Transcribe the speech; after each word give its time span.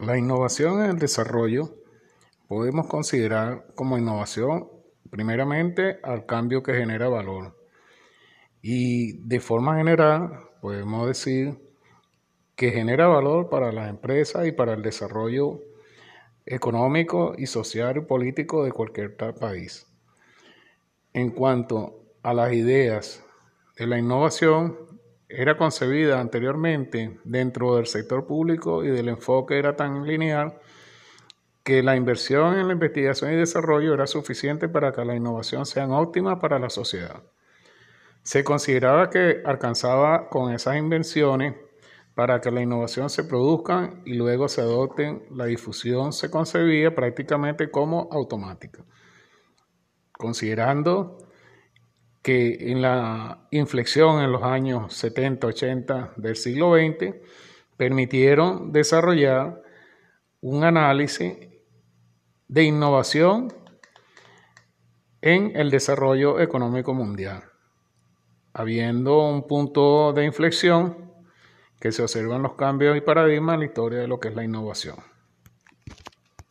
La 0.00 0.16
innovación 0.16 0.82
en 0.82 0.92
el 0.92 0.98
desarrollo 0.98 1.74
podemos 2.48 2.86
considerar 2.86 3.66
como 3.74 3.98
innovación 3.98 4.66
primeramente 5.10 5.98
al 6.02 6.24
cambio 6.24 6.62
que 6.62 6.72
genera 6.72 7.10
valor. 7.10 7.54
Y 8.62 9.18
de 9.28 9.40
forma 9.40 9.76
general 9.76 10.48
podemos 10.62 11.06
decir 11.06 11.58
que 12.56 12.70
genera 12.70 13.08
valor 13.08 13.50
para 13.50 13.72
las 13.72 13.90
empresas 13.90 14.46
y 14.46 14.52
para 14.52 14.72
el 14.72 14.80
desarrollo 14.80 15.60
económico 16.46 17.34
y 17.36 17.44
social 17.44 17.98
y 17.98 18.00
político 18.00 18.64
de 18.64 18.72
cualquier 18.72 19.14
país. 19.38 19.86
En 21.12 21.28
cuanto 21.28 22.14
a 22.22 22.32
las 22.32 22.54
ideas 22.54 23.22
de 23.76 23.86
la 23.86 23.98
innovación, 23.98 24.78
era 25.30 25.56
concebida 25.56 26.20
anteriormente 26.20 27.20
dentro 27.24 27.76
del 27.76 27.86
sector 27.86 28.26
público 28.26 28.84
y 28.84 28.88
del 28.88 29.08
enfoque 29.08 29.58
era 29.58 29.76
tan 29.76 30.04
lineal 30.04 30.58
que 31.62 31.82
la 31.82 31.94
inversión 31.94 32.58
en 32.58 32.66
la 32.66 32.72
investigación 32.72 33.32
y 33.32 33.36
desarrollo 33.36 33.94
era 33.94 34.06
suficiente 34.08 34.68
para 34.68 34.92
que 34.92 35.04
la 35.04 35.14
innovación 35.14 35.66
sea 35.66 35.86
óptima 35.88 36.40
para 36.40 36.58
la 36.58 36.68
sociedad. 36.68 37.22
Se 38.22 38.42
consideraba 38.42 39.08
que 39.08 39.42
alcanzaba 39.44 40.28
con 40.28 40.52
esas 40.52 40.76
invenciones 40.76 41.54
para 42.14 42.40
que 42.40 42.50
la 42.50 42.60
innovación 42.60 43.08
se 43.08 43.22
produzca 43.22 43.94
y 44.04 44.14
luego 44.14 44.48
se 44.48 44.62
adopten, 44.62 45.22
la 45.30 45.44
difusión 45.46 46.12
se 46.12 46.28
concebía 46.28 46.94
prácticamente 46.94 47.70
como 47.70 48.08
automática, 48.10 48.84
considerando 50.12 51.29
que 52.22 52.70
en 52.70 52.82
la 52.82 53.46
inflexión 53.50 54.22
en 54.22 54.32
los 54.32 54.42
años 54.42 54.94
70, 54.94 55.46
80 55.46 56.12
del 56.16 56.36
siglo 56.36 56.74
XX 56.74 57.14
permitieron 57.76 58.72
desarrollar 58.72 59.62
un 60.42 60.64
análisis 60.64 61.34
de 62.48 62.64
innovación 62.64 63.52
en 65.22 65.56
el 65.56 65.70
desarrollo 65.70 66.40
económico 66.40 66.94
mundial, 66.94 67.44
habiendo 68.52 69.28
un 69.28 69.46
punto 69.46 70.12
de 70.12 70.24
inflexión 70.24 71.12
que 71.78 71.92
se 71.92 72.02
observan 72.02 72.42
los 72.42 72.54
cambios 72.54 72.96
y 72.96 73.00
paradigmas 73.00 73.54
en 73.54 73.60
la 73.60 73.66
historia 73.66 73.98
de 74.00 74.08
lo 74.08 74.20
que 74.20 74.28
es 74.28 74.34
la 74.34 74.44
innovación. 74.44 74.96